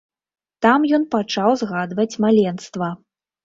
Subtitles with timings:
[0.65, 2.93] Там ён пачаў згадваць маленства.